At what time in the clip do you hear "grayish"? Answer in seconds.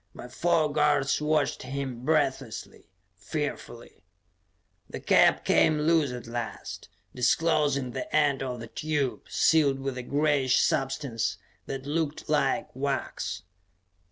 10.01-10.57